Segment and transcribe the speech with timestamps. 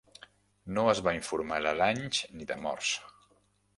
[0.77, 2.95] No es va informar de danys ni de morts.